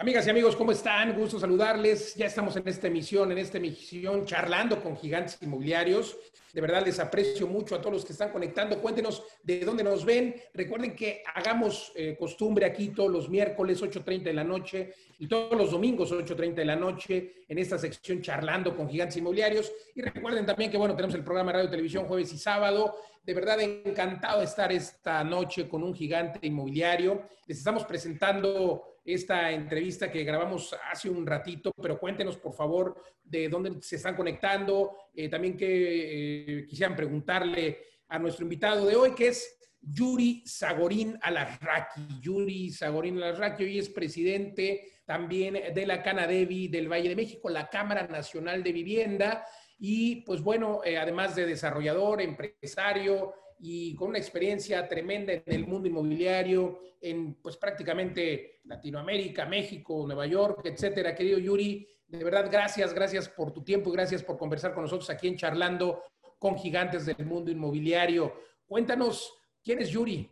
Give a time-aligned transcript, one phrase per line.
[0.00, 1.12] Amigas y amigos, ¿cómo están?
[1.18, 2.14] Gusto saludarles.
[2.14, 6.16] Ya estamos en esta emisión, en esta emisión, charlando con gigantes inmobiliarios.
[6.52, 8.80] De verdad les aprecio mucho a todos los que están conectando.
[8.80, 10.36] Cuéntenos de dónde nos ven.
[10.54, 15.58] Recuerden que hagamos eh, costumbre aquí todos los miércoles 8.30 de la noche y todos
[15.58, 19.72] los domingos 8.30 de la noche en esta sección charlando con gigantes inmobiliarios.
[19.96, 22.94] Y recuerden también que, bueno, tenemos el programa de radio y televisión jueves y sábado.
[23.26, 27.24] De verdad encantado de estar esta noche con un gigante inmobiliario.
[27.48, 33.48] Les estamos presentando esta entrevista que grabamos hace un ratito, pero cuéntenos por favor de
[33.48, 37.78] dónde se están conectando, eh, también que eh, quisieran preguntarle
[38.08, 42.20] a nuestro invitado de hoy, que es Yuri Sagorín Alarraqui.
[42.20, 47.70] Yuri Sagorín Alarraqui hoy es presidente también de la Canadevi del Valle de México, la
[47.70, 49.44] Cámara Nacional de Vivienda,
[49.78, 55.66] y pues bueno, eh, además de desarrollador, empresario, y con una experiencia tremenda en el
[55.66, 61.14] mundo inmobiliario, en pues prácticamente Latinoamérica, México, Nueva York, etcétera.
[61.14, 65.10] Querido Yuri, de verdad, gracias, gracias por tu tiempo y gracias por conversar con nosotros
[65.10, 66.02] aquí en Charlando
[66.38, 68.32] con Gigantes del Mundo Inmobiliario.
[68.66, 70.30] Cuéntanos, ¿quién es Yuri?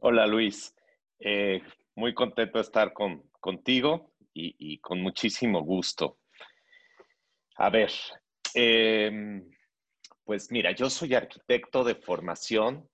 [0.00, 0.74] Hola Luis,
[1.18, 1.60] eh,
[1.96, 6.20] muy contento de estar con, contigo y, con muchísimo gusto.
[7.56, 7.90] A ver,
[8.54, 9.42] eh,
[10.28, 12.86] pues mira, yo soy arquitecto de formación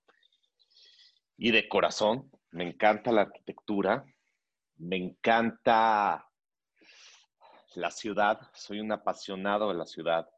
[1.35, 2.31] y de corazón.
[2.51, 4.05] Me encanta la arquitectura,
[4.77, 6.29] me encanta
[7.73, 10.29] la ciudad, soy un apasionado de la ciudad.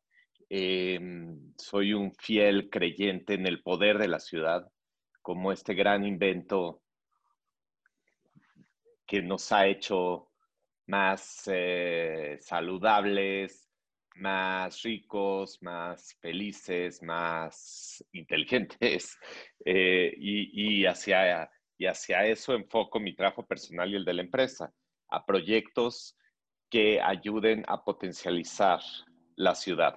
[0.50, 4.68] Em, soy un fiel creyente en el poder de la ciudad,
[5.22, 6.82] como este gran invento
[9.06, 10.32] que nos ha hecho
[10.88, 13.67] más eh, saludables,
[14.20, 19.18] más ricos, más felices, más inteligentes.
[19.70, 24.74] Eh, y, hacia, y hacia eso enfoco mi trabajo personal y el de la empresa,
[25.10, 26.16] a proyectos
[26.70, 28.80] que ayuden a potencializar
[29.36, 29.96] la ciudad.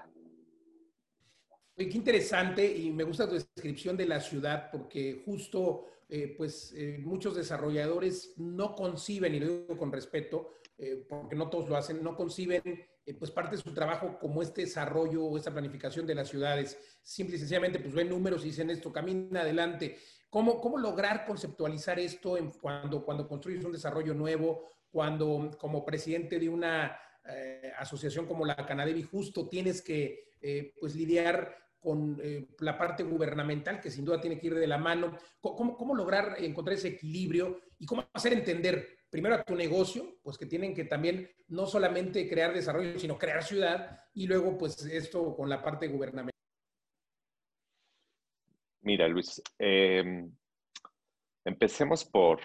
[1.77, 6.99] Qué interesante y me gusta tu descripción de la ciudad porque justo eh, pues eh,
[7.00, 10.56] muchos desarrolladores no conciben, y lo digo con respeto,
[11.09, 14.62] porque no todos lo hacen, no conciben eh, pues parte de su trabajo como este
[14.62, 16.78] desarrollo o esta planificación de las ciudades.
[17.03, 19.98] Simple y sencillamente, pues ven números y dicen esto, camina adelante.
[20.28, 26.38] ¿Cómo, cómo lograr conceptualizar esto en cuando, cuando construyes un desarrollo nuevo, cuando como presidente
[26.38, 26.97] de una
[27.28, 32.20] eh, asociación como la Canadevi justo tienes que eh, pues lidiar con
[32.59, 35.16] la parte gubernamental, que sin duda tiene que ir de la mano.
[35.41, 40.38] ¿Cómo, ¿Cómo, lograr encontrar ese equilibrio y cómo hacer entender primero a tu negocio, pues
[40.38, 45.34] que tienen que también no solamente crear desarrollo, sino crear ciudad y luego pues esto
[45.34, 46.31] con la parte gubernamental.
[48.82, 50.32] Mira, Luis, em,
[51.44, 52.41] empecemos por,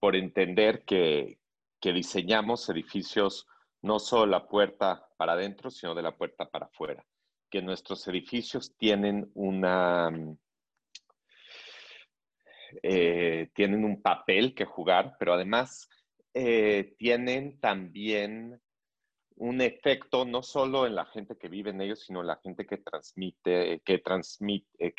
[0.00, 1.38] por entender que,
[1.80, 3.46] que diseñamos edificios
[3.82, 7.06] no solo la puerta para adentro, sino de la puerta para afuera.
[7.50, 10.10] Que nuestros edificios tienen una,
[12.82, 15.88] eh, tienen un papel que jugar, pero además
[16.34, 18.60] eh, tienen también
[19.36, 22.66] un efecto no solo en la gente que vive en ellos, sino en la gente
[22.66, 24.94] que transmite, que transmite,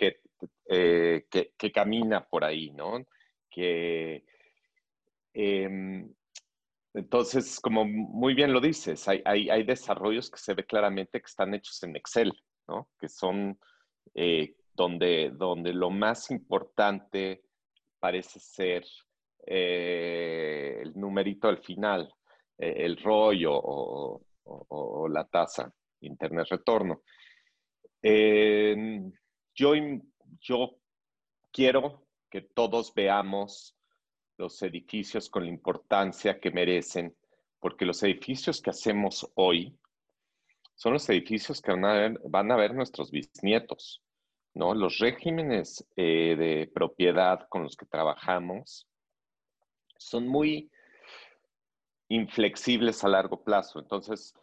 [0.68, 3.06] eh, que, que, camina por ahí, ¿no?
[3.50, 4.26] Que,
[5.34, 6.12] em,
[6.94, 11.54] entonces, como muy bien lo dices, hay, hay, desarrollos que se ve claramente que están
[11.54, 12.34] hechos en Excel,
[12.68, 12.90] ¿no?
[13.00, 13.60] Que son
[14.74, 17.44] donde, donde lo más importante
[18.02, 18.84] parece ser
[19.46, 22.12] eh, el numerito al final,
[22.58, 24.22] eh, el rollo o,
[25.08, 27.04] la tasa internet retorno.
[29.54, 29.74] yo,
[30.40, 30.76] yo
[31.52, 33.78] quiero que todos veamos
[34.38, 37.16] los edificios con la importancia que merecen,
[37.60, 39.78] porque los edificios que hacemos hoy
[40.76, 44.02] son los edificios que van a ver, van a ver nuestros bisnietos.
[44.54, 44.74] ¿No?
[44.74, 48.88] Los regímenes eh, de propiedad con los que trabajamos
[49.98, 50.70] son muy
[52.10, 53.80] inflexibles a largo plazo.
[53.80, 54.34] Entonces,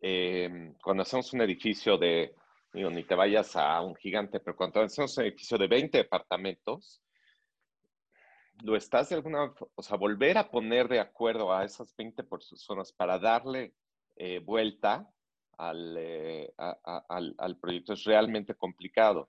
[0.00, 2.34] em, cuando hacemos un edificio de,
[2.72, 7.02] digo, ni te vayas a un gigante, pero cuando hacemos un edificio de 20 departamentos,
[8.62, 12.92] lo estás de alguna, o sea, volver a poner de acuerdo a esas 20 personas
[12.92, 13.74] para darle
[14.16, 15.08] eh, vuelta
[15.58, 19.28] al, eh, al, proyecto es realmente complicado.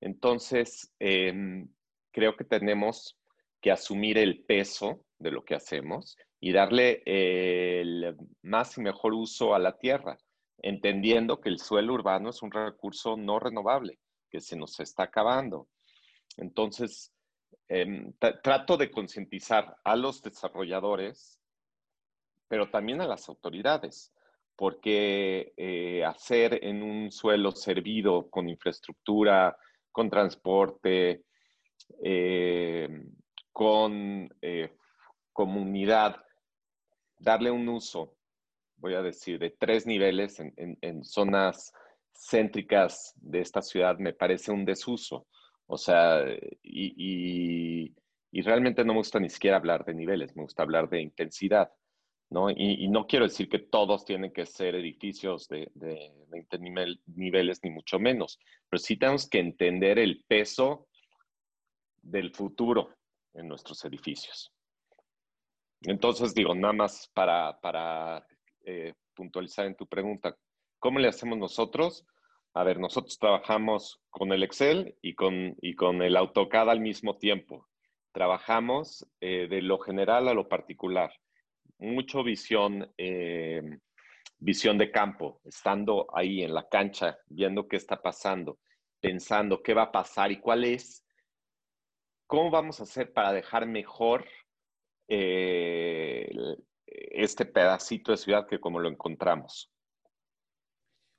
[0.00, 1.68] Entonces, em,
[2.12, 3.18] creo que tenemos
[3.60, 9.54] que asumir el peso de lo que hacemos y darle el más y mejor uso
[9.54, 10.18] a la tierra,
[10.58, 13.98] entendiendo que el suelo urbano es un recurso no renovable,
[14.30, 15.68] que se nos está acabando.
[16.36, 17.12] Entonces,
[17.68, 18.12] em,
[18.42, 21.40] trato de concientizar a los desarrolladores
[22.48, 24.12] pero también a las autoridades,
[24.56, 29.56] porque eh, hacer en un suelo servido con infraestructura,
[29.94, 31.22] con transporte,
[32.02, 32.88] eh,
[33.52, 34.76] con eh,
[35.32, 36.16] comunidad,
[37.16, 38.16] darle un uso,
[38.76, 41.72] voy a decir, de tres niveles en, zonas
[42.12, 45.28] céntricas de esta ciudad me parece un desuso.
[45.66, 46.24] O sea,
[46.60, 47.94] y,
[48.32, 51.70] realmente no me gusta ni siquiera hablar de niveles, me gusta hablar de intensidad.
[52.56, 56.58] Y, no quiero decir que todos tienen que ser edificios de, de 20
[57.06, 58.38] niveles, ni mucho menos,
[58.68, 60.88] pero sí tenemos que entender el peso
[62.02, 62.96] del futuro
[63.34, 64.52] en nuestros edificios.
[65.82, 68.26] Entonces, digo, nada más para, para
[68.64, 70.36] eh, puntualizar en tu pregunta,
[70.78, 72.04] ¿cómo le hacemos nosotros?
[72.54, 77.16] A ver, nosotros trabajamos con el Excel y con, y con el AutoCAD al mismo
[77.18, 77.68] tiempo.
[78.12, 81.12] Trabajamos eh, de lo general a lo particular.
[81.78, 83.62] Mucho visión, eh,
[84.38, 88.58] visión de campo, estando ahí en la cancha, viendo qué está pasando,
[89.00, 91.04] pensando qué va a pasar y cuál es,
[92.26, 94.24] cómo vamos a hacer para dejar mejor
[95.08, 96.30] eh,
[96.86, 99.70] este pedacito de ciudad que como lo encontramos.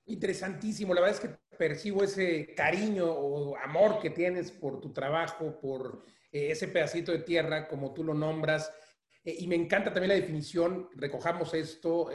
[0.08, 5.60] Interesantísimo, la verdad es que percibo ese cariño o amor que tienes por tu trabajo,
[5.60, 8.72] por eh, ese pedacito de tierra, como tú lo nombras.
[9.26, 12.10] Eh, y me encanta también la definición, recojamos esto,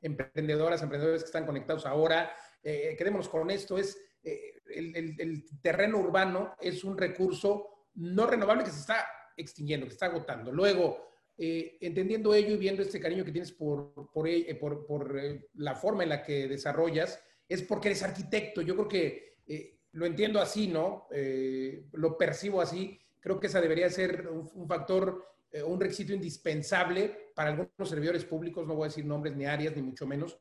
[0.00, 2.32] emprendedoras, emprendedores que están conectados ahora,
[2.62, 8.80] quedémonos con esto, es el, el terreno urbano es un recurso no renovable que se
[8.80, 9.04] está
[9.36, 10.52] extinguiendo, que se está agotando.
[10.52, 15.74] Luego, eh, entendiendo ello y viendo este cariño que tienes por, por, eh, eh, la
[15.74, 18.62] forma en la que desarrollas, es porque eres arquitecto.
[18.62, 19.32] Yo creo que
[19.92, 21.06] lo entiendo así, ¿no?
[21.92, 22.98] lo percibo así.
[23.20, 25.22] Creo que esa debería ser un, factor,
[25.66, 29.82] un requisito indispensable para algunos servidores públicos, no voy a decir nombres ni áreas, ni
[29.82, 30.38] mucho menos,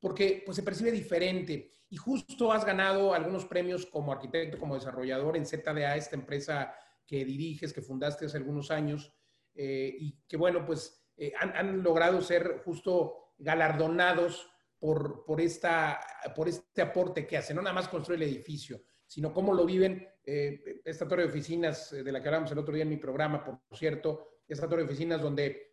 [0.00, 1.72] porque pues, se percibe diferente.
[1.88, 6.74] Y justo has ganado algunos premios como arquitecto, como desarrollador en ZDA, esta empresa
[7.04, 9.12] que diriges, que fundaste hace algunos años,
[9.54, 14.48] eh, y que bueno, pues eh, han, logrado ser justo galardonados
[14.78, 15.98] por, por, esta,
[16.36, 20.06] por este aporte que hacen, no nada más construir el edificio, sino cómo lo viven.
[20.24, 23.42] Eh, esta torre de oficinas de la que hablamos el otro día en mi programa,
[23.42, 25.70] por cierto, esta torre de oficinas donde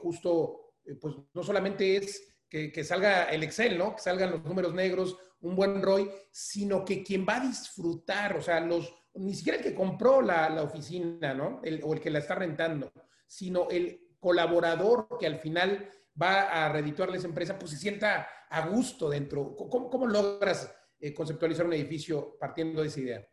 [0.00, 3.96] justo, pues no solamente es que, que, salga el Excel, ¿no?
[3.96, 8.40] Que salgan los números negros, un buen ROI, sino que quien va a disfrutar, o
[8.40, 11.60] sea, los, ni siquiera el que compró la, la oficina, ¿no?
[11.82, 12.92] o el que la está rentando,
[13.26, 15.88] sino el colaborador que al final
[16.20, 19.54] va a redituar esa empresa, pues se sienta a gusto dentro.
[19.54, 23.28] ¿Cómo, logras eh, conceptualizar un edificio partiendo de esa idea?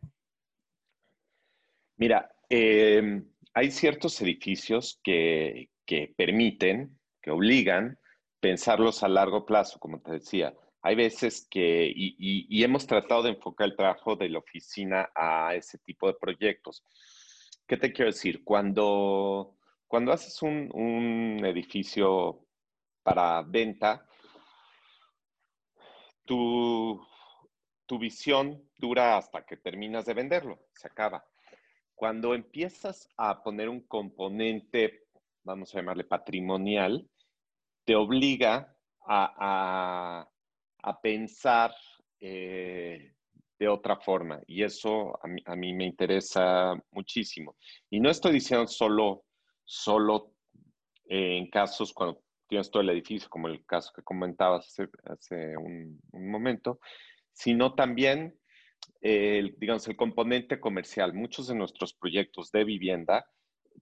[1.96, 5.70] Mira, em, hay ciertos edificios que,
[6.14, 7.98] permiten, que obligan
[8.38, 13.66] pensarlos a largo plazo, como te decía hay veces que, y, hemos tratado de enfocar
[13.66, 16.84] el trabajo de la oficina a ese tipo de proyectos.
[17.66, 18.44] ¿Qué te quiero decir?
[18.44, 19.56] Cuando,
[19.88, 22.46] cuando haces un, edificio
[23.02, 24.06] para venta,
[26.24, 27.04] tu,
[27.86, 31.26] tu visión dura hasta que terminas de venderlo, se acaba.
[31.96, 35.06] Cuando empiezas a poner un componente,
[35.42, 37.10] vamos a llamarle patrimonial,
[37.84, 38.72] te obliga
[39.08, 40.28] a
[40.86, 41.74] a pensar
[42.20, 43.12] eh,
[43.58, 44.40] de otra forma.
[44.46, 47.56] Y eso a mí, me interesa muchísimo.
[47.90, 49.24] Y no estoy diciendo solo,
[49.64, 50.32] solo
[51.06, 54.72] en casos cuando tienes todo el edificio, como el caso que comentabas
[55.04, 56.78] hace, un, momento,
[57.32, 58.38] sino también,
[59.00, 61.14] digamos, el componente comercial.
[61.14, 63.26] Muchos de nuestros proyectos de vivienda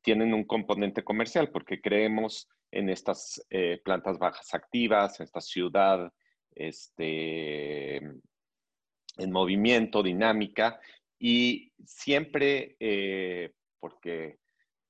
[0.03, 6.13] tienen un componente comercial porque creemos en estas eh, plantas bajas activas, en esta ciudad
[6.55, 10.81] este, en movimiento, dinámica,
[11.19, 14.39] y siempre, eh, porque,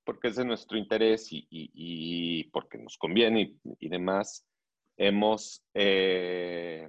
[0.05, 4.47] porque es de nuestro interés y, porque nos conviene y, demás,
[4.97, 6.89] hemos, eh,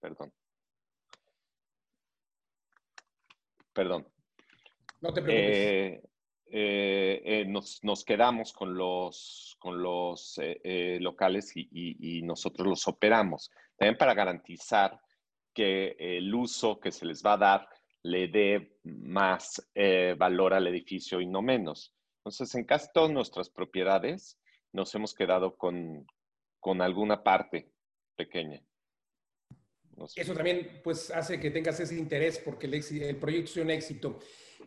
[0.00, 0.32] perdón,
[3.74, 4.06] perdón.
[5.00, 6.10] No te preocupes.
[6.56, 13.50] Eh, nos, nos, quedamos con los, con los eh, eh, locales y, nosotros los operamos.
[13.76, 15.00] También para garantizar
[15.52, 17.68] que el uso que se les va a dar
[18.02, 21.92] le dé más eh, valor al edificio y no menos.
[22.18, 24.38] Entonces, en casi todas nuestras propiedades
[24.72, 26.06] nos hemos quedado con,
[26.60, 27.72] con alguna parte
[28.16, 28.62] pequeña.
[30.14, 34.18] Eso también pues hace que tengas ese interés porque el, el proyecto sea un éxito.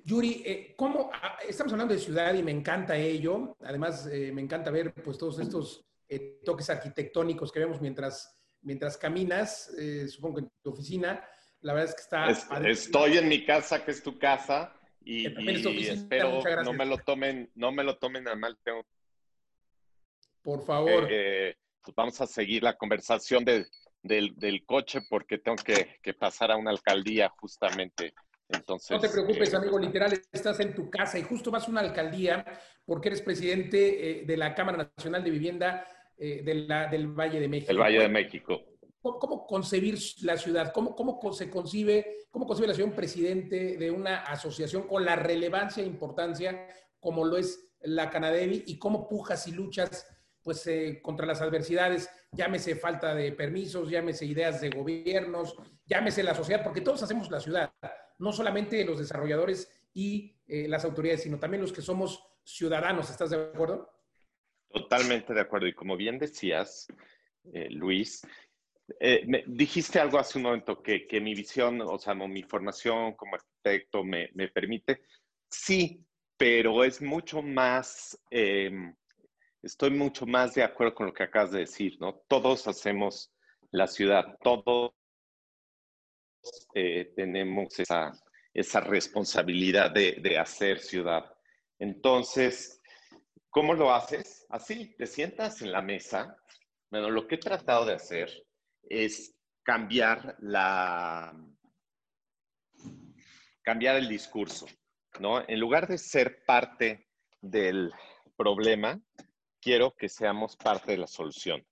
[0.04, 1.10] Yuri, eh, ¿cómo?
[1.14, 3.58] Ah, estamos hablando de ciudad y me encanta ello.
[3.62, 8.98] Además, eh, me encanta ver pues todos estos eh, toques arquitectónicos que vemos mientras, mientras
[8.98, 9.70] caminas,
[10.10, 11.28] supongo que en tu oficina.
[11.62, 12.70] La verdad es que está...
[12.70, 17.72] estoy en mi casa, que es tu casa, y, espero no me lo tomen, no
[17.72, 18.58] me lo tomen a mal.
[18.64, 18.86] Tengo...
[20.42, 21.08] Por favor.
[21.08, 23.44] Pues vamos a seguir la conversación
[24.04, 28.14] del, del, coche porque tengo que, que pasar a una alcaldía justamente
[28.50, 31.72] entonces, no te preocupes, eh, amigo, literal, estás en tu casa y justo vas a
[31.72, 32.46] una alcaldía
[32.86, 35.86] porque eres presidente eh, de la Cámara Nacional de Vivienda
[36.18, 37.72] eh, del Valle de México.
[37.72, 38.62] El Valle de México.
[39.02, 40.74] ¿Cómo, concebir la ciudad?
[40.74, 45.16] ¿Cómo, ¿Cómo, se concibe, cómo concibe la ciudad un presidente de una asociación con la
[45.16, 46.68] relevancia e importancia
[47.00, 50.08] como lo es la Canadevi y cómo pujas y luchas
[50.54, 52.10] pues, contra las adversidades?
[52.32, 57.40] Llámese falta de permisos, llámese ideas de gobiernos, llámese la sociedad, porque todos hacemos la
[57.40, 57.72] ciudad
[58.20, 63.10] no solamente los desarrolladores y eh, las autoridades, sino también los que somos ciudadanos.
[63.10, 63.90] ¿Estás de acuerdo?
[64.70, 65.68] Totalmente de acuerdo.
[65.68, 66.88] Y como bien decías,
[67.54, 68.26] eh, Luis,
[69.00, 74.04] eh, dijiste algo hace un momento que, mi visión, o sea, mi formación como arquitecto
[74.04, 75.02] me, me permite.
[75.50, 76.06] Sí,
[76.38, 78.96] pero es mucho más, em,
[79.68, 82.24] estoy mucho más de acuerdo con lo que acabas de decir, ¿no?
[82.28, 83.34] Todos hacemos
[83.72, 84.94] la ciudad, todos
[86.74, 88.14] eh, tenemos esa,
[88.54, 91.26] esa responsabilidad de, de, hacer ciudad.
[91.80, 92.82] Entonces,
[93.50, 94.46] ¿cómo lo haces?
[94.50, 96.38] Así, te sientas en la mesa.
[96.90, 98.32] Bueno, lo que he tratado de hacer
[98.84, 101.34] es cambiar la
[103.64, 104.66] cambiar el discurso,
[105.20, 105.46] ¿no?
[105.46, 107.10] En lugar de ser parte
[107.42, 107.92] del
[108.38, 109.02] problema,
[109.62, 111.66] quiero que seamos parte de la solución.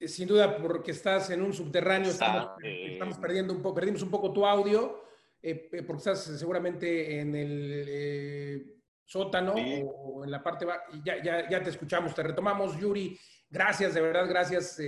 [0.00, 4.10] Eh, sin duda porque estás en un subterráneo, estamos, eh, perdiendo un poco, perdimos un
[4.10, 5.04] poco tu audio,
[5.42, 10.66] eh, porque estás seguramente en el sótano o en la parte
[11.04, 13.18] ya, ya, ya, te escuchamos, te retomamos, Yuri,
[13.50, 14.78] gracias, de verdad, gracias.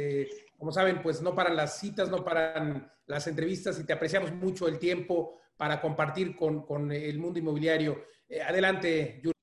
[0.56, 4.66] como saben, pues no paran las citas, no paran las entrevistas y te apreciamos mucho
[4.66, 8.04] el tiempo para compartir con, con el mundo inmobiliario.
[8.44, 9.38] adelante, Yuri.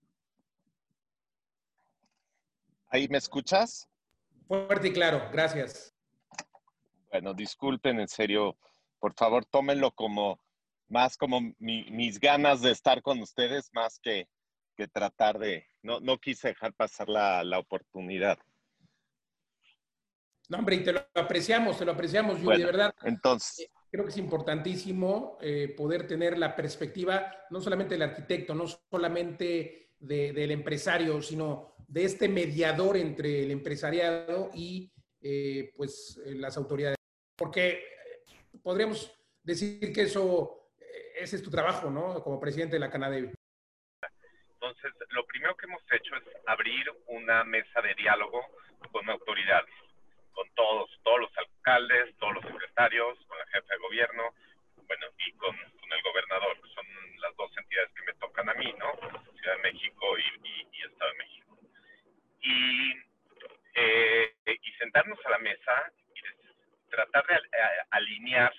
[2.90, 3.88] ¿Ahí me escuchas?
[4.46, 5.96] Fuerte y claro, gracias.
[7.10, 8.58] Bueno, disculpen, en serio,
[9.00, 10.42] por favor, tómenlo como
[10.90, 14.28] más como mis ganas de estar con ustedes, más que,
[14.76, 18.38] que tratar de, no, no quise dejar pasar la, la, oportunidad.
[20.50, 22.94] No, hombre, y te lo apreciamos, te lo apreciamos, Yuri, de verdad.
[23.04, 23.70] Entonces.
[23.90, 28.68] Eh, creo que es importantísimo eh, poder tener la perspectiva, no solamente del arquitecto, no
[28.68, 34.92] solamente del empresario, sino de este mediador entre el empresariado y
[35.22, 36.98] eh, pues eh, las autoridades.
[37.36, 39.12] Porque eh, podríamos
[39.44, 40.72] decir que eso,
[41.16, 42.24] ese es tu trabajo, ¿no?
[42.24, 43.32] Como presidente de la Canadevi.
[44.54, 48.42] Entonces, lo primero que hemos hecho es abrir una mesa de diálogo
[48.92, 49.74] con autoridades,
[50.40, 54.34] con todos, todos los alcaldes, todos los secretarios, con la jefa de gobierno,
[54.88, 56.86] bueno, y con, el gobernador, que son
[57.18, 58.94] las dos entidades que me tocan a mí, ¿no?
[59.38, 61.58] Ciudad de México y Estado de México
[62.42, 62.94] y,
[63.74, 67.42] eh, y sentarnos a la mesa y tratar de
[67.90, 68.54] alinear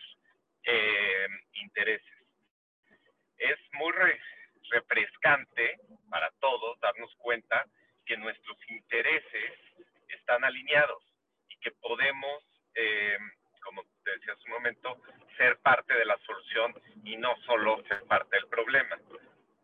[0.65, 2.27] eh, intereses.
[3.39, 3.93] Es muy
[4.71, 5.79] refrescante
[6.11, 7.65] para todos darnos cuenta
[8.05, 9.55] que nuestros intereses
[10.09, 11.10] están alineados
[11.61, 12.43] que podemos,
[12.75, 13.19] eh,
[13.63, 14.97] como te decía hace un momento,
[15.37, 16.75] ser parte de la solución
[17.05, 18.99] y no solo ser parte del problema,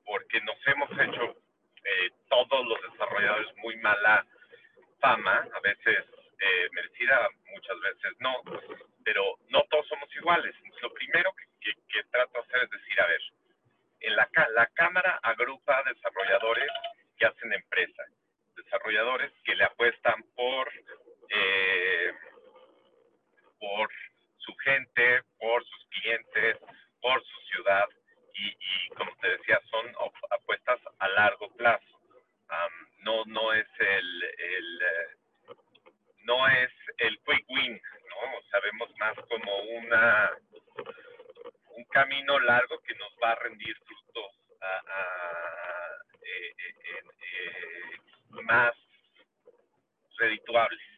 [0.05, 1.37] porque nos hemos hecho
[1.85, 4.27] eh, todos los desarrolladores muy mala
[5.01, 6.05] fama, a veces
[6.39, 8.43] eh, merecida, muchas veces no,
[9.05, 10.55] pero no todos somos iguales.
[10.83, 13.21] lo primero que, que, trato de hacer es decir, a ver,
[14.01, 16.71] en la, la Cámara agrupa desarrolladores
[17.19, 18.05] que hacen empresa,
[18.57, 20.71] desarrolladores que le apuestan por,
[21.31, 22.13] eh,
[23.59, 23.89] por
[24.39, 26.59] su gente, por sus clientes,
[27.01, 27.89] por su ciudad,
[28.35, 29.87] y, como te decía, son
[30.31, 31.85] apuestas a largo plazo.
[32.99, 35.17] no, no es el, eh,
[36.25, 37.81] no es el quick win,
[38.11, 38.51] ¿no?
[38.51, 40.33] Sabemos más como una
[41.77, 44.33] un camino largo que nos va a rendir frutos
[46.23, 47.03] eh, eh,
[48.43, 48.75] más
[50.19, 50.96] redituables.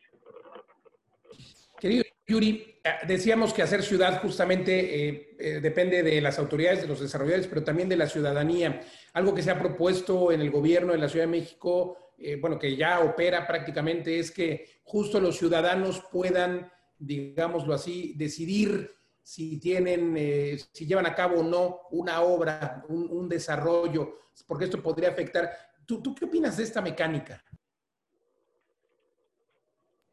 [1.78, 6.88] Querido Yuri, eh, decíamos que hacer ciudad justamente eh, eh, depende de las autoridades, de
[6.88, 8.80] los desarrolladores, pero también de la ciudadanía.
[9.12, 12.74] Algo que se ha propuesto en el gobierno de la Ciudad de México, bueno, que
[12.74, 16.68] ya opera prácticamente, es que justo los ciudadanos puedan,
[16.98, 18.90] digámoslo así, decidir
[19.28, 24.82] si tienen, eh, si llevan a cabo o no una obra, un, desarrollo, porque esto
[24.82, 25.52] podría afectar.
[25.84, 27.44] ¿Tú, ¿Tú, qué opinas de esta mecánica?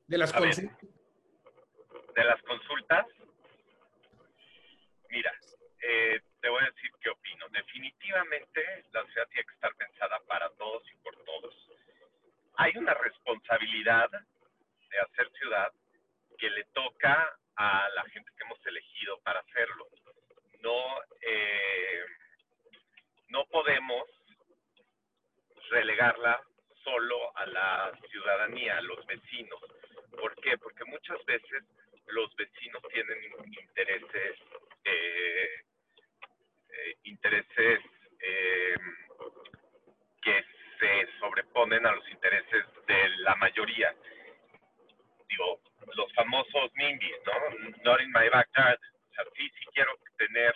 [0.05, 0.77] De las, consultas.
[2.15, 3.05] De las consultas.
[5.09, 5.33] Mira,
[5.81, 7.47] eh, te voy a decir qué opino.
[7.49, 11.53] Definitivamente la ciudad tiene que estar pensada para todos y por todos.
[12.57, 15.71] Hay una responsabilidad de hacer ciudad
[16.37, 19.87] que le toca a la gente que hemos elegido para hacerlo.
[20.61, 20.83] No,
[21.21, 22.05] eh,
[23.27, 24.07] no podemos
[25.69, 26.41] relegarla
[26.83, 29.59] solo a la ciudadanía, a los vecinos.
[30.11, 30.57] ¿Por qué?
[30.57, 31.63] Porque muchas veces
[32.07, 34.37] los vecinos tienen intereses,
[34.83, 35.63] eh,
[36.69, 37.79] eh, intereses
[40.21, 40.43] que
[40.79, 43.93] se sobreponen a los intereses de la mayoría.
[45.29, 45.59] Digo,
[45.95, 47.83] los famosos NIMBYs, ¿no?
[47.83, 48.79] Not in my backyard.
[48.79, 50.53] O sea, sí, sí quiero tener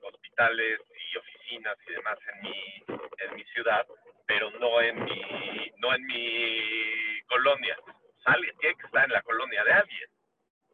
[0.00, 0.80] hospitales
[1.12, 2.84] y oficinas y demás en mi,
[3.18, 3.86] en mi ciudad,
[4.26, 7.76] pero no en mi, no en mi colonia.
[8.24, 10.10] alguien tiene que estar en la colonia de alguien,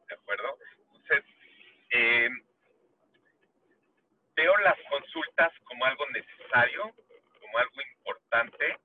[0.09, 0.59] ¿de acuerdo?
[0.95, 1.25] Entonces,
[1.90, 2.28] eh,
[4.35, 6.93] veo las consultas como algo necesario,
[7.40, 8.78] como algo importante,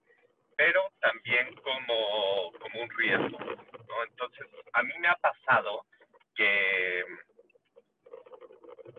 [0.55, 3.39] pero también como, como un riesgo.
[3.39, 4.03] ¿no?
[4.03, 5.85] Entonces, a mí me ha pasado
[6.35, 7.05] que,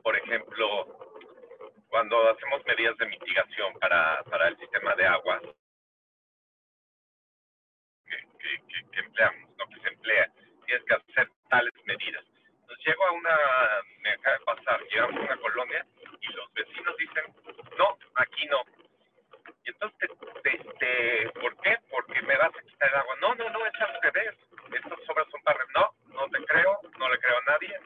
[0.03, 0.99] por ejemplo,
[1.89, 5.41] cuando hacemos medidas de mitigación para, para el sistema de agua,
[8.93, 10.31] que, empleamos, lo que se emplea,
[10.67, 12.25] tienes que hacer tales medidas.
[12.61, 13.37] Entonces llego a una,
[14.01, 15.87] me acaba de pasar, llegamos a una colonia
[16.21, 17.25] y los vecinos dicen,
[17.77, 18.63] no, aquí no,
[19.65, 20.43] y entonces, ¿por
[21.63, 21.77] qué?
[21.91, 23.17] Porque me vas a quitar el agua.
[23.21, 24.35] No, no, no, es al revés.
[24.73, 25.65] Estas obras son para...
[25.75, 27.81] No, no te creo, no le creo a nadie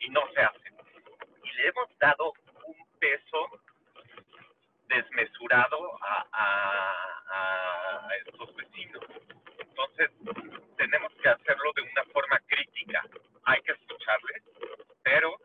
[0.00, 0.72] y no se hace.
[1.42, 2.32] Y le hemos dado
[2.66, 3.60] un peso
[4.88, 9.04] desmesurado a, a, a estos vecinos.
[9.58, 10.10] Entonces,
[10.76, 13.02] tenemos que hacerlo de una forma crítica.
[13.44, 14.42] Hay que escucharles,
[15.02, 15.36] pero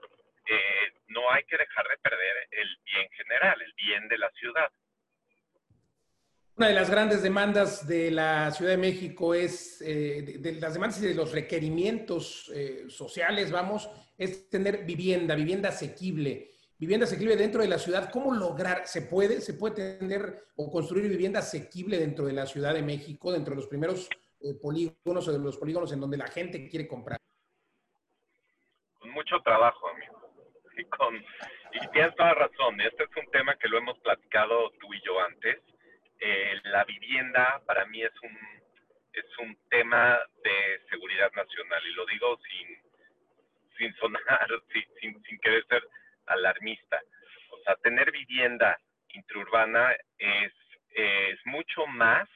[0.48, 4.72] eh, no hay que dejar de perder el bien general, el bien de la ciudad.
[6.60, 11.02] Una de las grandes demandas de la Ciudad de México es, eh, de, las demandas
[11.02, 16.52] y de los requerimientos eh, sociales, vamos, es tener vivienda, vivienda asequible.
[16.78, 18.88] Vivienda asequible dentro de la ciudad, ¿cómo lograr?
[18.88, 19.40] ¿Se puede?
[19.40, 23.62] ¿Se puede tener o construir vivienda asequible dentro de la Ciudad de México, dentro de
[23.62, 24.10] los primeros
[24.42, 27.20] eh, polígonos o de los polígonos en donde la gente quiere comprar?
[29.00, 30.20] Con mucho trabajo, amigo.
[30.78, 34.94] Y, con, y tienes toda razón, este es un tema que lo hemos platicado tú
[34.94, 35.58] y yo antes
[36.20, 38.38] eh, la vivienda para mí es un,
[39.14, 42.78] es un tema de seguridad nacional y lo digo sin,
[43.78, 44.48] sin sonar,
[45.02, 45.84] sin, sin, querer ser
[46.26, 47.02] alarmista.
[47.52, 48.78] O sea, tener vivienda
[49.14, 50.54] intraurbana es,
[50.92, 52.28] es mucho más,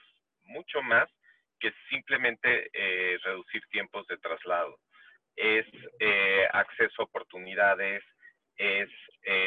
[0.44, 1.10] mucho más
[1.60, 4.80] que simplemente eh, reducir tiempos de traslado.
[5.36, 5.66] Es
[6.00, 8.04] eh, acceso a oportunidades,
[8.56, 8.90] es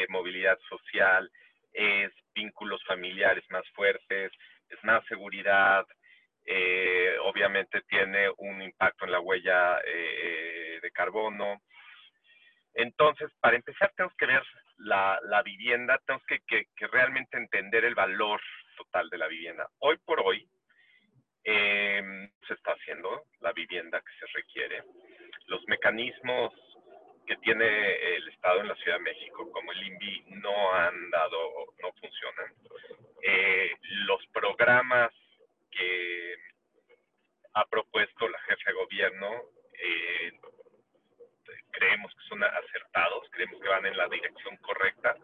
[0.09, 1.31] movilidad social,
[1.77, 4.31] es vínculos familiares más fuertes,
[4.67, 5.85] es más seguridad,
[6.43, 11.61] eh, obviamente tiene un impacto en la huella eh, de carbono.
[12.73, 14.43] Entonces, para empezar, tenemos que ver
[14.77, 18.41] la, vivienda, tenemos que, realmente entender el valor
[18.75, 19.67] total de la vivienda.
[19.79, 20.47] Hoy por hoy,
[21.43, 24.83] eh, se está haciendo la vivienda que se requiere.
[25.45, 26.53] Los mecanismos
[27.27, 31.73] que tiene el Estado en la Ciudad de México, como el INVI, no han dado,
[31.81, 32.53] no funcionan.
[33.21, 35.11] Eh, los programas
[35.69, 36.35] que
[37.53, 39.41] ha propuesto la jefe de gobierno
[39.73, 40.31] eh,
[41.71, 45.15] creemos que son acertados, creemos que van en la dirección correcta,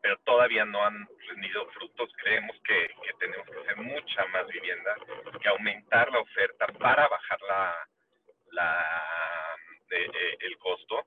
[0.00, 2.10] pero todavía no han rendido frutos.
[2.16, 4.96] Creemos que, tenemos que hacer mucha más vivienda,
[5.40, 7.86] que aumentar la oferta para bajar la
[9.90, 11.04] eh, el costo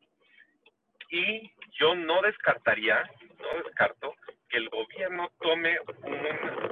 [1.14, 3.08] y yo no descartaría,
[3.40, 4.16] no descarto
[4.50, 6.28] que el gobierno tome un,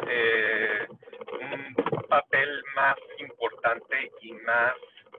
[0.08, 0.88] eh,
[1.39, 1.75] un
[2.10, 4.73] papel más importante y más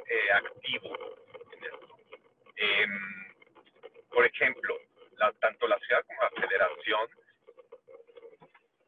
[0.08, 0.96] eh, activo.
[2.56, 3.00] Em,
[4.10, 4.76] por ejemplo,
[5.40, 7.08] tanto la ciudad como la federación,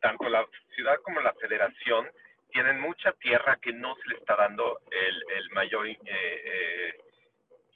[0.01, 0.45] tanto la
[0.75, 2.11] ciudad como la federación
[2.51, 6.99] tienen mucha tierra que no se le está dando el, el mayor eh,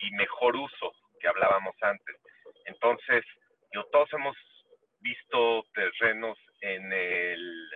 [0.01, 2.17] y mejor uso que hablábamos antes.
[2.69, 3.25] Entonces,
[3.73, 4.37] yo, todos hemos
[5.01, 7.71] visto terrenos en el,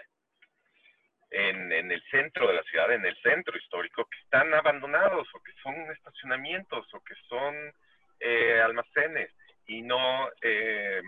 [1.30, 5.52] en, el centro de la ciudad, en el centro histórico, que están abandonados o que
[5.62, 7.72] son estacionamientos o que son
[8.20, 9.30] eh, almacenes.
[9.66, 10.28] y no...
[10.42, 11.02] Eh,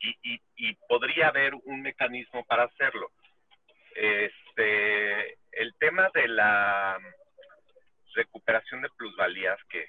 [0.00, 3.10] y, y, podría haber un mecanismo para hacerlo.
[3.94, 6.98] Este, el tema de la
[8.14, 9.86] recuperación de plusvalías que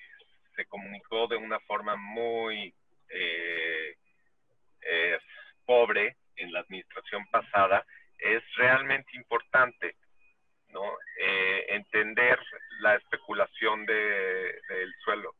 [0.55, 2.73] se comunicó de una forma muy
[3.09, 3.95] eh,
[4.81, 5.17] eh,
[5.65, 7.85] pobre en la administración pasada
[8.17, 9.95] es realmente importante,
[10.69, 10.83] ¿no?
[11.19, 12.39] Eh, entender
[12.79, 15.35] la especulación de, del suelo.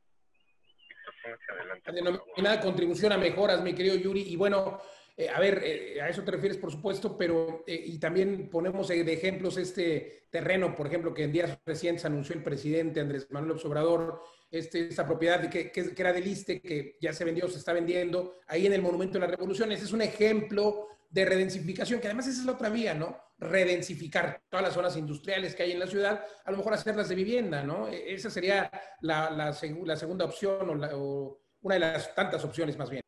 [1.85, 4.21] Denominada contribución a mejoras, mi querido Yuri.
[4.21, 4.79] Y bueno,
[5.17, 8.89] eh, a ver, eh, a eso te refieres, por supuesto, pero eh, y también ponemos
[8.89, 13.59] de ejemplos este terreno, por ejemplo, que en días recientes anunció el presidente Andrés Manuel
[13.63, 14.21] Obrador,
[14.57, 18.65] este, esta propiedad que, era del ISTE, que ya se vendió, se está vendiendo, ahí
[18.65, 19.71] en el Monumento de la Revolución.
[19.71, 23.21] Ese es un ejemplo de redensificación, que además esa es la otra vía, ¿no?
[23.37, 27.15] Redensificar todas las zonas industriales que hay en la ciudad, a lo mejor hacerlas de
[27.15, 27.87] vivienda, ¿no?
[27.89, 32.89] E, esa sería la, la, segunda opción o, o, una de las tantas opciones más
[32.89, 33.01] bien.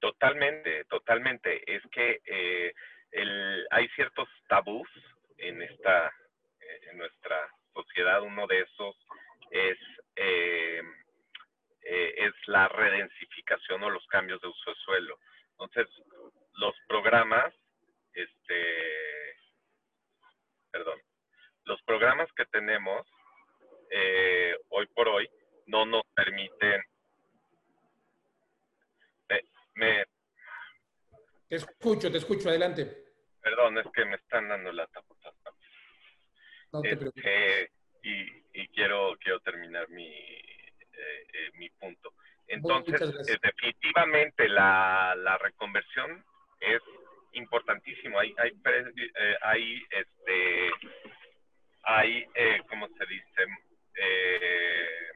[0.00, 1.62] Totalmente, totalmente.
[1.66, 2.72] Es que eh,
[3.70, 4.88] hay ciertos tabús
[5.38, 6.12] en esta,
[6.90, 7.36] en nuestra
[7.74, 8.22] sociedad.
[8.22, 8.96] Uno de esos
[9.50, 9.78] es
[10.16, 10.82] eh,
[11.82, 15.18] eh, es la redensificación o los cambios de uso de suelo.
[15.52, 15.88] Entonces,
[16.54, 17.54] los programas,
[18.12, 19.36] este,
[20.70, 21.00] perdón,
[21.64, 23.06] los programas que tenemos
[23.90, 25.28] eh, hoy por hoy
[25.66, 26.82] no nos permiten
[29.76, 30.04] me,
[31.48, 33.04] te escucho, te escucho, adelante.
[33.40, 35.32] Perdón, es que me están dando la taputa.
[36.72, 37.70] No este,
[38.06, 42.12] y, y, quiero, quiero terminar mi, eh, eh, mi punto.
[42.46, 46.24] Entonces, eh, definitivamente la, la reconversión
[46.60, 46.80] es
[47.32, 48.20] importantísimo.
[48.20, 50.70] Hay, hay, eh, hay este,
[51.82, 53.42] hay, eh, ¿cómo se dice?
[53.96, 55.10] Eh,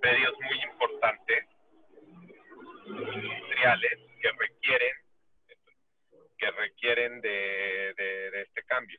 [0.00, 1.44] medios muy importantes
[2.86, 4.96] industriales que requieren
[6.38, 8.98] que requieren de, de este cambio.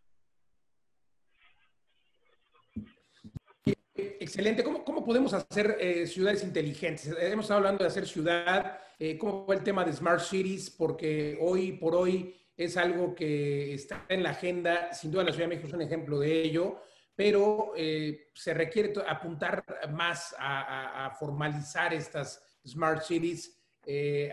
[4.19, 4.63] Excelente.
[4.63, 7.07] ¿Cómo, podemos hacer eh, ciudades inteligentes?
[7.19, 8.79] Hemos estado hablando de hacer ciudad.
[8.99, 10.69] Eh, ¿Cómo fue el tema de Smart Cities?
[10.69, 14.93] Porque hoy por hoy es algo que está en la agenda.
[14.93, 16.81] Sin duda la Ciudad de México es un ejemplo de ello,
[17.15, 23.57] pero eh, se requiere apuntar más a, formalizar estas Smart Cities,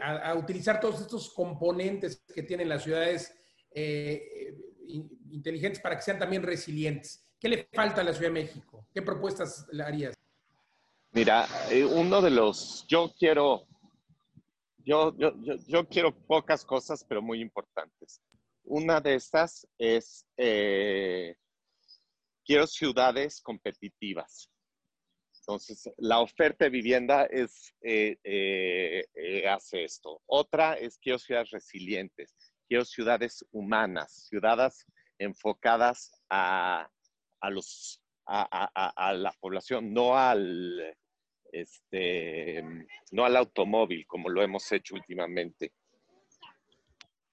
[0.03, 3.35] a, a, utilizar todos estos componentes que tienen las ciudades
[5.31, 7.28] inteligentes para que sean también resilientes.
[7.41, 8.87] ¿Qué le falta a la Ciudad de México?
[8.93, 10.15] ¿Qué propuestas le harías?
[11.13, 13.67] Mira, eh, uno de los, yo quiero,
[14.79, 15.33] yo, yo,
[15.67, 18.21] yo, quiero pocas cosas, pero muy importantes.
[18.65, 21.37] Una de estas es, eh,
[22.45, 24.51] quiero ciudades competitivas.
[25.41, 29.05] Entonces, la oferta de vivienda es, eh,
[29.49, 30.21] hace esto.
[30.27, 32.35] Otra es quiero ciudades resilientes,
[32.67, 34.85] quiero ciudades humanas, ciudades
[35.19, 36.87] enfocadas a,
[37.41, 40.97] a los a, la población, no al
[41.51, 42.63] este
[43.11, 45.73] no al automóvil como lo hemos hecho últimamente.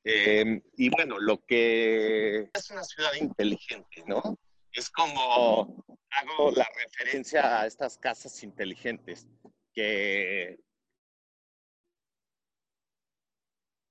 [0.04, 4.38] Em, y bueno, lo que es una ciudad inteligente, ¿no?
[4.72, 9.28] Es como hago la referencia a estas casas inteligentes
[9.74, 10.58] que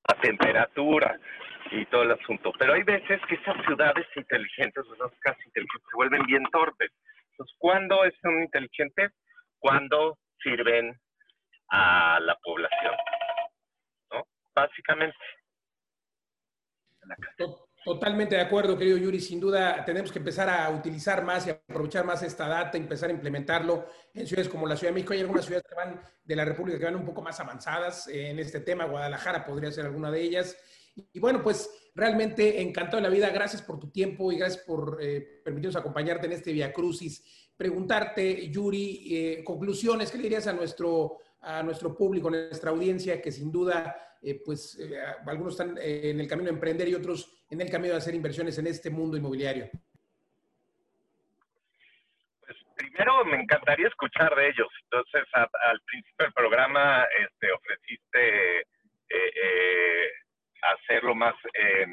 [0.07, 1.19] a temperatura,
[1.71, 2.53] y todo el asunto.
[2.59, 6.91] Pero hay veces que esas ciudades inteligentes, esas casas inteligentes, se vuelven bien torpes.
[7.31, 9.13] Entonces, ¿cuándo son inteligentes?
[9.59, 10.99] Cuando sirven
[11.69, 12.95] a la población.
[14.13, 14.27] ¿No?
[14.55, 15.17] Básicamente.
[17.85, 19.21] Totalmente de acuerdo, querido Yuri.
[19.21, 23.13] Sin duda, tenemos que empezar a utilizar más y aprovechar más esta data, empezar a
[23.13, 25.13] implementarlo en ciudades como la Ciudad de México.
[25.13, 28.39] Hay algunas ciudades que van de la República que van un poco más avanzadas en
[28.39, 28.87] este tema.
[28.87, 30.57] Guadalajara podría ser alguna de ellas.
[30.97, 33.31] Y bueno, pues realmente encantado de la vida.
[33.31, 37.51] Gracias por tu tiempo y gracias por eh, permitirnos acompañarte en este Via Crucis.
[37.57, 43.31] Preguntarte, Yuri, eh, conclusiones, ¿qué dirías a nuestro, a nuestro público, a nuestra audiencia, que
[43.31, 44.79] sin duda, eh, pues
[45.27, 48.59] algunos están en el camino de emprender y otros en el camino de hacer inversiones
[48.59, 49.71] en este mundo inmobiliario?
[52.41, 54.69] Pues primero me encantaría escuchar de ellos.
[54.85, 58.67] Entonces, al principio del programa este, ofreciste
[60.73, 61.87] hacerlo más eh,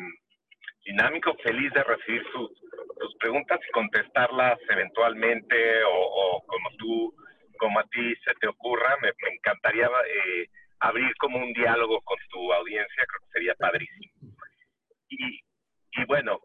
[0.85, 2.51] dinámico, feliz de recibir sus,
[2.99, 7.15] sus preguntas y contestarlas eventualmente o, como tú,
[7.57, 8.97] como a ti se te ocurra.
[9.01, 10.47] Me, encantaría eh,
[10.79, 14.13] abrir como un diálogo con tu audiencia, creo que sería padrísimo.
[15.09, 15.41] Y,
[15.91, 16.39] y bueno,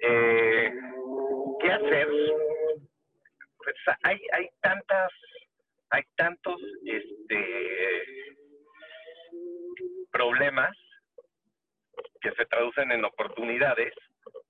[0.00, 0.72] eh,
[1.60, 2.08] ¿qué hacer?
[3.58, 5.12] Pues hay, hay tantas,
[5.90, 8.02] hay tantos este,
[10.10, 10.76] problemas
[12.90, 13.92] en oportunidades,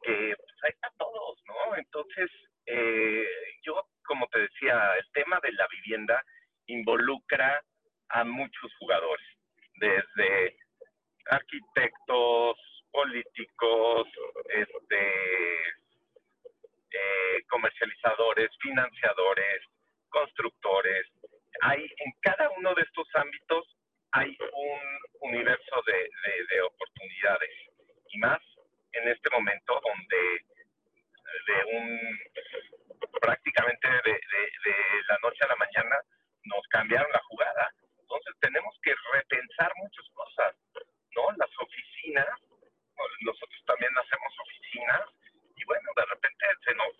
[0.03, 1.77] que pues, ahí está todos, ¿no?
[1.77, 2.31] Entonces,
[2.67, 3.27] eh,
[3.63, 6.23] yo, como te decía, el tema de la vivienda
[6.67, 7.63] involucra
[8.11, 9.27] a muchos jugadores,
[9.77, 10.57] desde
[11.27, 12.57] arquitectos,
[12.91, 14.09] políticos,
[14.51, 15.69] este,
[16.91, 19.63] eh, comercializadores, financiadores,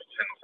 [0.01, 0.42] Hamilton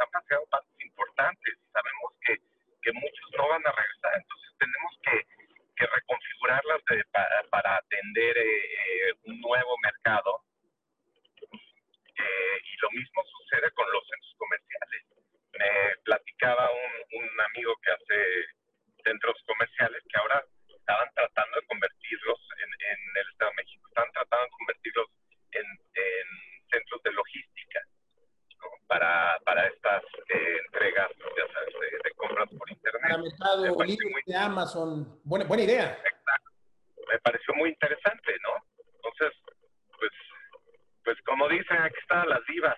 [34.59, 35.21] Amazon.
[35.23, 35.85] Buena, buena idea.
[35.93, 36.51] Exacto.
[37.11, 38.83] Me pareció muy interesante, ¿no?
[38.97, 39.41] Entonces,
[39.99, 40.11] pues,
[41.05, 42.77] pues como dicen, aquí están las divas.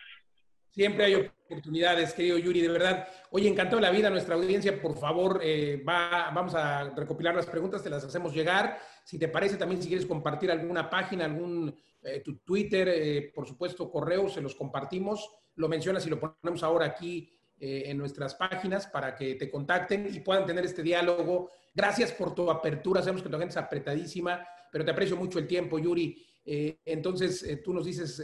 [0.69, 3.09] Siempre hay oportunidades, querido Yuri, de verdad.
[3.31, 4.81] Oye, encantó la vida nuestra audiencia.
[4.81, 8.79] Por favor, eh, va, vamos a recopilar las preguntas, te las hacemos llegar.
[9.03, 13.49] Si te parece, también si quieres compartir alguna página, algún eh, tu Twitter, eh, por
[13.49, 15.29] supuesto, correo, se los compartimos.
[15.57, 20.21] Lo mencionas y lo ponemos ahora aquí en nuestras páginas para que te contacten y
[20.21, 21.51] puedan tener este diálogo.
[21.75, 23.01] Gracias por tu apertura.
[23.03, 26.27] Sabemos que tu gente es apretadísima, pero te aprecio mucho el tiempo, Yuri.
[26.45, 28.23] entonces, tú nos dices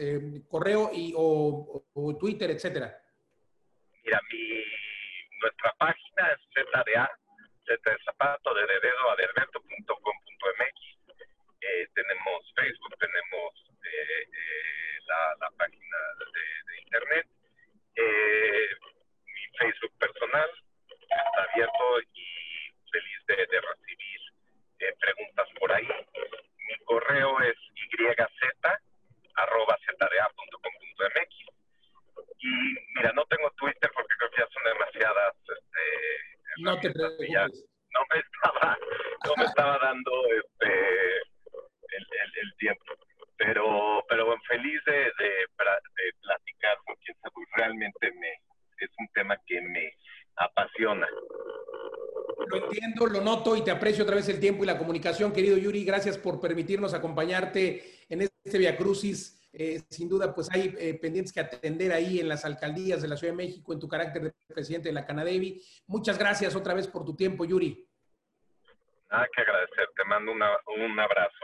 [0.48, 2.96] correo y, o, Twitter, etcétera.
[4.04, 4.64] Mira, mi,
[5.42, 7.10] nuestra página es ZDA,
[7.66, 10.86] Z de zapato, de dedo, aderberto.com.mx.
[11.60, 13.50] Eh, tenemos Facebook, tenemos
[13.82, 14.98] eh, eh,
[15.40, 17.26] la, página de, internet.
[17.96, 18.68] Eh,
[19.58, 20.50] Facebook personal
[21.00, 22.26] está abierto y
[22.90, 24.20] feliz de, de recibir
[24.80, 25.88] eh, preguntas por ahí.
[26.58, 28.36] Mi correo es yz
[29.34, 31.46] arroba zda.com.mx
[32.38, 32.48] y
[32.94, 35.34] mira, no tengo Twitter porque creo que ya son demasiadas.
[35.40, 37.64] Este, no te preocupes.
[37.90, 38.78] no me estaba,
[39.26, 41.16] no me estaba dando este,
[41.96, 42.84] el, el, el tiempo.
[43.36, 47.16] Pero, pero bueno, feliz de, de, de platicar con quien
[47.56, 48.32] realmente me,
[48.78, 49.92] es un tema que me
[50.36, 51.08] apasiona.
[52.48, 52.68] Lo
[53.04, 55.84] lo noto y te aprecio otra vez el tiempo y la comunicación, querido Yuri.
[55.84, 61.32] Gracias por permitirnos acompañarte en este Via Crucis eh, sin duda, pues hay eh, pendientes
[61.32, 64.34] que atender ahí en las alcaldías de la Ciudad de México en tu carácter de
[64.46, 65.62] presidente de la Canadevi.
[65.86, 67.88] Muchas gracias otra vez por tu tiempo, Yuri.
[69.10, 71.35] Nada que agradecer, te mando un abrazo.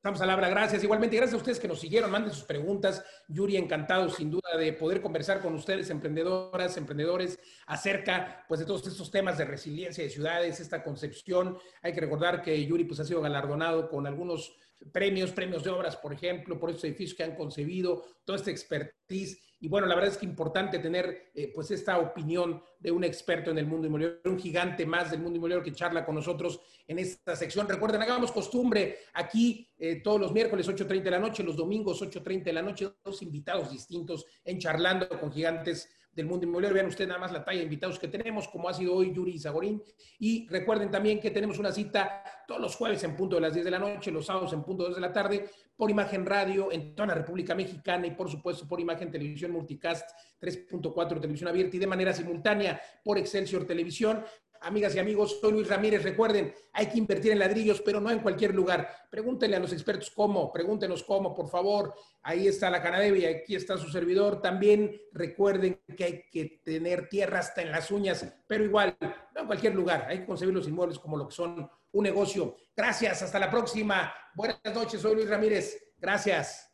[0.00, 0.82] Estamos a la gracias.
[0.82, 3.04] Igualmente, gracias a ustedes que nos siguieron, manden sus preguntas.
[3.28, 8.86] Yuri, encantado sin duda de poder conversar con ustedes, emprendedoras, emprendedores, acerca pues de todos
[8.86, 11.58] estos temas de resiliencia de ciudades, esta concepción.
[11.82, 14.56] Hay que recordar que Yuri pues ha sido galardonado con algunos
[14.92, 19.38] premios, premios de obras, por ejemplo, por estos edificios que han concebido, toda esta expertise.
[19.60, 23.50] Y bueno, la verdad es que importante tener eh, pues esta opinión de un experto
[23.50, 26.98] en el mundo inmobiliario, un gigante más del mundo inmobiliario que charla con nosotros en
[26.98, 27.68] esta sección.
[27.68, 32.44] Recuerden, hagamos costumbre aquí eh, todos los miércoles 8.30 de la noche, los domingos 8.30
[32.44, 36.74] de la noche, dos invitados distintos en charlando con gigantes del mundo inmobiliario.
[36.74, 39.38] Vean ustedes nada más la talla de invitados que tenemos, como ha sido hoy Yuri
[39.38, 39.82] Zagorín.
[40.18, 43.64] Y recuerden también que tenemos una cita todos los jueves en punto de las 10
[43.64, 46.70] de la noche, los sábados en punto de 2 de la tarde, por Imagen Radio
[46.70, 51.76] en toda la República Mexicana y por supuesto por Imagen Televisión Multicast 3.4 Televisión Abierta
[51.76, 54.22] y de manera simultánea por Excelsior Televisión.
[54.62, 56.02] Amigas y amigos, soy Luis Ramírez.
[56.02, 58.90] Recuerden, hay que invertir en ladrillos, pero no en cualquier lugar.
[59.10, 61.94] Pregúntenle a los expertos cómo, pregúntenos cómo, por favor.
[62.22, 64.42] Ahí está la Canadevi, aquí está su servidor.
[64.42, 68.96] También recuerden que hay que tener tierra hasta en las uñas, pero igual,
[69.34, 70.04] no en cualquier lugar.
[70.08, 72.56] Hay que concebir los inmuebles como lo que son un negocio.
[72.76, 74.12] Gracias, hasta la próxima.
[74.34, 75.94] Buenas noches, soy Luis Ramírez.
[75.96, 76.69] Gracias.